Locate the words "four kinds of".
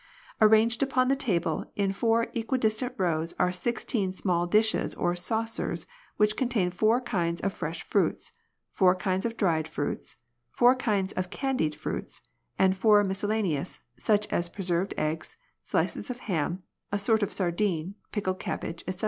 6.71-7.53, 8.71-9.37, 10.49-11.29